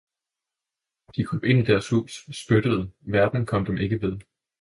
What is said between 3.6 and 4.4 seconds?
ikke dem ved